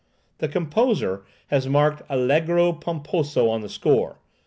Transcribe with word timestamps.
The 0.39 0.47
composer 0.47 1.23
has 1.49 1.69
marked 1.69 2.01
allergo 2.09 2.71
pomposo 2.73 3.51
on 3.51 3.61
the 3.61 3.69
score. 3.69 4.17